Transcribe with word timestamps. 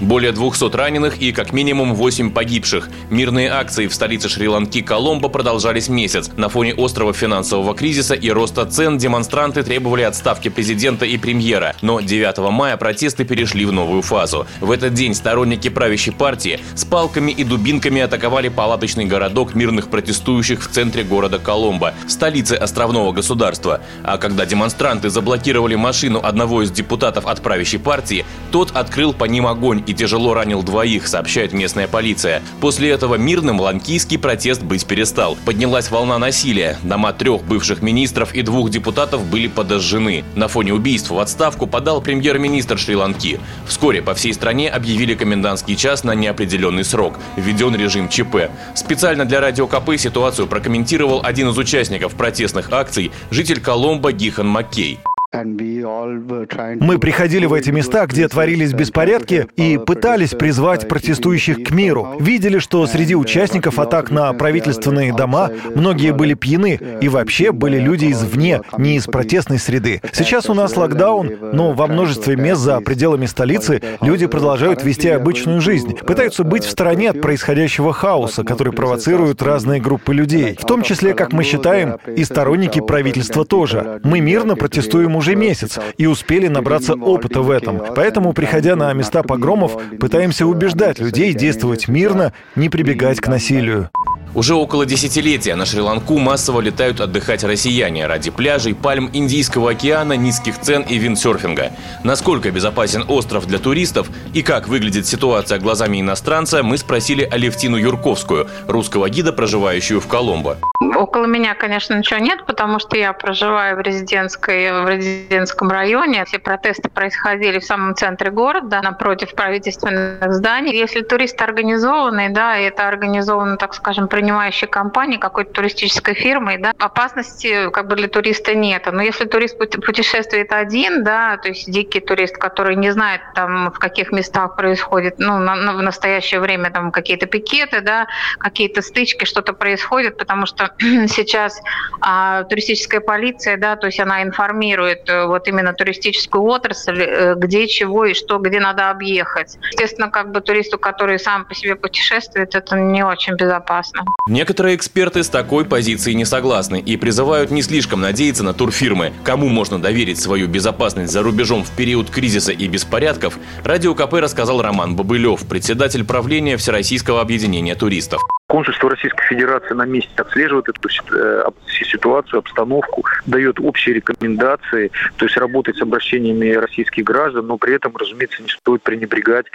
Более 0.00 0.32
200 0.32 0.76
раненых 0.76 1.18
и 1.18 1.32
как 1.32 1.52
минимум 1.54 1.94
8 1.94 2.30
погибших. 2.30 2.90
Мирные 3.08 3.50
акции 3.50 3.86
в 3.86 3.94
столице 3.94 4.28
Шри-Ланки 4.28 4.82
Коломбо 4.82 5.30
продолжались 5.30 5.88
месяц. 5.88 6.30
На 6.36 6.50
фоне 6.50 6.74
острого 6.76 7.14
финансового 7.14 7.74
кризиса 7.74 8.14
и 8.14 8.30
роста 8.30 8.66
цен 8.66 8.98
демонстранты 8.98 9.62
требовали 9.62 10.02
отставки 10.02 10.48
президента 10.48 11.06
и 11.06 11.16
премьера. 11.16 11.74
Но 11.80 12.00
9 12.00 12.38
мая 12.50 12.76
протесты 12.76 13.24
перешли 13.24 13.64
в 13.64 13.72
новую 13.72 14.02
фазу. 14.02 14.46
В 14.60 14.70
этот 14.70 14.92
день 14.92 15.14
сторонники 15.14 15.68
правящей 15.70 16.12
партии 16.12 16.60
с 16.74 16.84
палками 16.84 17.32
и 17.32 17.42
дубинками 17.42 18.02
атаковали 18.02 18.48
палаточный 18.48 19.06
городок 19.06 19.54
мирных 19.54 19.88
протестующих 19.88 20.62
в 20.62 20.70
центре 20.70 21.04
города 21.04 21.38
Коломбо, 21.38 21.94
столице 22.06 22.52
островного 22.52 23.12
государства. 23.12 23.80
А 24.02 24.18
когда 24.18 24.44
демонстранты 24.44 25.08
заблокировали 25.08 25.74
машину 25.74 26.20
одного 26.22 26.62
из 26.62 26.70
депутатов 26.70 27.26
от 27.26 27.40
правящей 27.40 27.80
партии, 27.80 28.26
тот 28.50 28.72
открыл 28.76 29.14
по 29.14 29.24
ним 29.24 29.46
огонь 29.46 29.82
и 29.86 29.94
тяжело 29.94 30.34
ранил 30.34 30.62
двоих, 30.62 31.08
сообщает 31.08 31.52
местная 31.52 31.88
полиция. 31.88 32.42
После 32.60 32.90
этого 32.90 33.16
мирным 33.16 33.60
ланкийский 33.60 34.18
протест 34.18 34.62
быть 34.62 34.86
перестал. 34.86 35.36
Поднялась 35.44 35.90
волна 35.90 36.18
насилия. 36.18 36.78
Дома 36.82 37.12
трех 37.12 37.42
бывших 37.44 37.82
министров 37.82 38.34
и 38.34 38.42
двух 38.42 38.70
депутатов 38.70 39.24
были 39.24 39.48
подожжены. 39.48 40.24
На 40.34 40.48
фоне 40.48 40.74
убийств 40.74 41.10
в 41.10 41.18
отставку 41.18 41.66
подал 41.66 42.00
премьер-министр 42.00 42.78
Шри-Ланки. 42.78 43.40
Вскоре 43.66 44.02
по 44.02 44.14
всей 44.14 44.34
стране 44.34 44.70
объявили 44.70 45.14
комендантский 45.14 45.76
час 45.76 46.04
на 46.04 46.14
неопределенный 46.14 46.84
срок. 46.84 47.14
Введен 47.36 47.74
режим 47.74 48.08
ЧП. 48.08 48.50
Специально 48.74 49.24
для 49.24 49.40
Радио 49.40 49.66
КП 49.66 49.96
ситуацию 49.96 50.46
прокомментировал 50.46 51.20
один 51.24 51.48
из 51.48 51.58
участников 51.58 52.14
протестных 52.14 52.72
акций, 52.72 53.10
житель 53.30 53.60
Коломбо 53.60 54.12
Гихан 54.12 54.46
Маккей. 54.46 55.00
Мы 55.44 56.98
приходили 56.98 57.46
в 57.46 57.52
эти 57.52 57.70
места, 57.70 58.06
где 58.06 58.28
творились 58.28 58.72
беспорядки, 58.72 59.46
и 59.56 59.78
пытались 59.78 60.30
призвать 60.30 60.88
протестующих 60.88 61.62
к 61.64 61.70
миру. 61.70 62.16
Видели, 62.20 62.58
что 62.58 62.86
среди 62.86 63.14
участников 63.14 63.78
атак 63.78 64.10
на 64.10 64.32
правительственные 64.32 65.12
дома 65.12 65.50
многие 65.74 66.12
были 66.12 66.34
пьяны, 66.34 66.78
и 67.00 67.08
вообще 67.08 67.52
были 67.52 67.78
люди 67.78 68.10
извне, 68.10 68.62
не 68.78 68.96
из 68.96 69.06
протестной 69.06 69.58
среды. 69.58 70.00
Сейчас 70.12 70.48
у 70.48 70.54
нас 70.54 70.76
локдаун, 70.76 71.30
но 71.52 71.72
во 71.72 71.86
множестве 71.86 72.36
мест 72.36 72.60
за 72.60 72.80
пределами 72.80 73.26
столицы 73.26 73.82
люди 74.00 74.26
продолжают 74.26 74.84
вести 74.84 75.08
обычную 75.08 75.60
жизнь, 75.60 75.96
пытаются 75.96 76.44
быть 76.44 76.64
в 76.64 76.70
стороне 76.70 77.10
от 77.10 77.20
происходящего 77.20 77.92
хаоса, 77.92 78.44
который 78.44 78.72
провоцируют 78.72 79.42
разные 79.42 79.80
группы 79.80 80.14
людей, 80.14 80.56
в 80.60 80.64
том 80.64 80.82
числе, 80.82 81.14
как 81.14 81.32
мы 81.32 81.42
считаем, 81.44 81.96
и 82.06 82.24
сторонники 82.24 82.80
правительства 82.80 83.44
тоже. 83.44 84.00
Мы 84.04 84.20
мирно 84.20 84.56
протестуем 84.56 85.16
уже 85.16 85.25
месяц 85.34 85.78
и 85.98 86.06
успели 86.06 86.48
набраться 86.48 86.94
опыта 86.94 87.42
в 87.42 87.50
этом. 87.50 87.82
Поэтому, 87.94 88.32
приходя 88.32 88.76
на 88.76 88.92
места 88.92 89.22
погромов, 89.22 89.76
пытаемся 89.98 90.46
убеждать 90.46 90.98
людей 90.98 91.32
действовать 91.34 91.88
мирно, 91.88 92.32
не 92.54 92.68
прибегать 92.68 93.20
к 93.20 93.28
насилию. 93.28 93.90
Уже 94.34 94.54
около 94.54 94.84
десятилетия 94.84 95.54
на 95.54 95.64
Шри-Ланку 95.64 96.18
массово 96.18 96.60
летают 96.60 97.00
отдыхать 97.00 97.42
россияне 97.44 98.06
ради 98.06 98.30
пляжей, 98.30 98.74
пальм 98.74 99.08
Индийского 99.12 99.70
океана, 99.70 100.12
низких 100.12 100.60
цен 100.60 100.82
и 100.82 100.98
виндсерфинга. 100.98 101.72
Насколько 102.04 102.50
безопасен 102.50 103.04
остров 103.08 103.46
для 103.46 103.58
туристов 103.58 104.08
и 104.34 104.42
как 104.42 104.68
выглядит 104.68 105.06
ситуация 105.06 105.58
глазами 105.58 106.00
иностранца, 106.00 106.62
мы 106.62 106.76
спросили 106.76 107.24
Алевтину 107.24 107.76
Юрковскую, 107.76 108.48
русского 108.68 109.08
гида, 109.08 109.32
проживающую 109.32 110.00
в 110.00 110.06
Коломбо. 110.06 110.58
Около 110.96 111.26
меня, 111.26 111.54
конечно, 111.54 111.94
ничего 111.94 112.20
нет, 112.20 112.44
потому 112.46 112.78
что 112.78 112.96
я 112.96 113.12
проживаю 113.12 113.76
в, 113.76 113.80
резидентской, 113.80 114.84
в 114.84 114.88
резидентском 114.88 115.70
районе. 115.70 116.24
Все 116.24 116.38
протесты 116.38 116.88
происходили 116.88 117.58
в 117.58 117.64
самом 117.64 117.94
центре 117.94 118.30
города, 118.30 118.80
напротив 118.82 119.34
правительственных 119.34 120.32
зданий. 120.32 120.76
Если 120.76 121.02
туристы 121.02 121.44
организованные, 121.44 122.30
да, 122.30 122.58
и 122.58 122.64
это 122.64 122.88
организовано, 122.88 123.56
так 123.56 123.74
скажем, 123.74 124.08
принимающей 124.16 124.66
компании, 124.66 125.18
какой-то 125.18 125.52
туристической 125.52 126.14
фирмой, 126.14 126.56
да, 126.56 126.72
опасности 126.78 127.68
как 127.68 127.86
бы 127.86 127.96
для 127.96 128.08
туриста 128.08 128.54
нет. 128.54 128.88
Но 128.90 129.02
если 129.02 129.26
турист 129.26 129.58
путешествует 129.58 130.52
один, 130.52 131.04
да, 131.04 131.36
то 131.36 131.48
есть 131.48 131.70
дикий 131.70 132.00
турист, 132.00 132.38
который 132.38 132.76
не 132.76 132.90
знает 132.92 133.20
там, 133.34 133.70
в 133.70 133.78
каких 133.78 134.12
местах 134.12 134.56
происходит, 134.56 135.18
ну, 135.18 135.36
на, 135.36 135.54
на, 135.54 135.74
в 135.74 135.82
настоящее 135.82 136.40
время 136.40 136.70
там 136.70 136.92
какие-то 136.92 137.26
пикеты, 137.26 137.82
да, 137.82 138.06
какие-то 138.38 138.80
стычки, 138.80 139.26
что-то 139.26 139.52
происходит, 139.52 140.16
потому 140.16 140.46
что 140.46 140.70
сейчас 140.78 141.60
а, 142.00 142.44
туристическая 142.44 143.02
полиция, 143.02 143.58
да, 143.58 143.76
то 143.76 143.84
есть 143.86 144.00
она 144.00 144.22
информирует 144.22 145.10
э, 145.10 145.26
вот 145.26 145.46
именно 145.46 145.74
туристическую 145.74 146.42
отрасль, 146.42 147.02
э, 147.02 147.34
где 147.34 147.68
чего 147.68 148.06
и 148.06 148.14
что, 148.14 148.38
где 148.38 148.60
надо 148.60 148.88
объехать. 148.88 149.58
Естественно, 149.72 150.10
как 150.10 150.32
бы 150.32 150.40
туристу, 150.40 150.78
который 150.78 151.18
сам 151.18 151.44
по 151.44 151.54
себе 151.54 151.76
путешествует, 151.76 152.54
это 152.54 152.76
не 152.76 153.02
очень 153.04 153.34
безопасно. 153.34 154.05
Некоторые 154.28 154.76
эксперты 154.76 155.22
с 155.22 155.28
такой 155.28 155.64
позицией 155.64 156.16
не 156.16 156.24
согласны 156.24 156.80
и 156.80 156.96
призывают 156.96 157.50
не 157.50 157.62
слишком 157.62 158.00
надеяться 158.00 158.42
на 158.42 158.54
турфирмы. 158.54 159.12
Кому 159.24 159.48
можно 159.48 159.80
доверить 159.80 160.18
свою 160.18 160.48
безопасность 160.48 161.12
за 161.12 161.22
рубежом 161.22 161.64
в 161.64 161.70
период 161.70 162.10
кризиса 162.10 162.52
и 162.52 162.66
беспорядков, 162.66 163.38
Радио 163.64 163.94
КП 163.94 164.14
рассказал 164.14 164.62
Роман 164.62 164.96
Бобылев, 164.96 165.46
председатель 165.46 166.04
правления 166.04 166.56
Всероссийского 166.56 167.20
объединения 167.20 167.74
туристов. 167.74 168.20
Консульство 168.48 168.90
Российской 168.90 169.24
Федерации 169.26 169.74
на 169.74 169.84
месте 169.86 170.12
отслеживает 170.16 170.68
эту 170.68 170.88
э, 170.88 171.50
ситуацию, 171.66 172.38
обстановку, 172.38 173.04
дает 173.26 173.58
общие 173.58 173.96
рекомендации, 173.96 174.92
то 175.16 175.24
есть 175.24 175.36
работает 175.36 175.78
с 175.78 175.82
обращениями 175.82 176.52
российских 176.52 177.02
граждан, 177.02 177.48
но 177.48 177.58
при 177.58 177.74
этом, 177.74 177.96
разумеется, 177.96 178.44
не 178.44 178.48
стоит 178.48 178.82
пренебрегать 178.82 179.46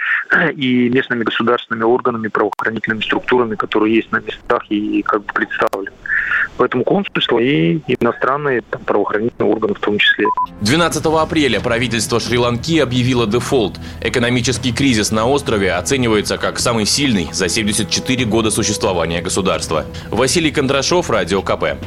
и 0.54 0.90
местными 0.90 1.24
государственными 1.24 1.84
органами, 1.84 2.28
правоохранительными 2.28 3.00
структурами, 3.00 3.54
которые 3.54 3.96
есть 3.96 4.12
на 4.12 4.20
местах 4.20 4.62
и 4.68 5.00
как 5.02 5.24
бы 5.24 5.32
представлены. 5.32 5.92
Поэтому 6.56 6.84
консульство 6.84 7.38
и 7.38 7.80
иностранные 7.86 8.62
там, 8.62 8.82
правоохранительные 8.82 9.50
органы 9.50 9.74
в 9.74 9.80
том 9.80 9.98
числе. 9.98 10.26
12 10.60 11.04
апреля 11.06 11.60
правительство 11.60 12.20
Шри-Ланки 12.20 12.78
объявило 12.78 13.26
дефолт. 13.26 13.78
Экономический 14.00 14.72
кризис 14.72 15.10
на 15.10 15.26
острове 15.26 15.72
оценивается 15.72 16.38
как 16.38 16.58
самый 16.58 16.86
сильный 16.86 17.28
за 17.32 17.48
74 17.48 18.24
года 18.24 18.50
существования 18.50 19.22
государства. 19.22 19.84
Василий 20.10 20.50
Кондрашов, 20.50 21.10
Радио 21.10 21.42
КП. 21.42 21.78